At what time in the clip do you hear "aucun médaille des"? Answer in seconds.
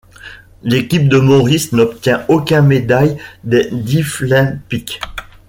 2.27-3.69